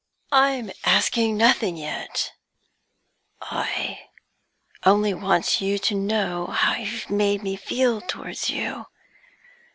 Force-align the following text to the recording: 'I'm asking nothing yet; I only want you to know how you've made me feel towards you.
'I'm 0.31 0.71
asking 0.83 1.37
nothing 1.37 1.77
yet; 1.77 2.31
I 3.39 4.07
only 4.83 5.13
want 5.13 5.61
you 5.61 5.77
to 5.77 5.93
know 5.93 6.47
how 6.47 6.73
you've 6.73 7.11
made 7.11 7.43
me 7.43 7.55
feel 7.55 8.01
towards 8.01 8.49
you. 8.49 8.87